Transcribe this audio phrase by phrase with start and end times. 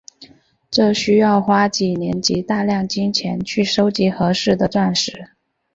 [0.71, 5.29] 这需要花几年及大量金钱去收集合适的钻石。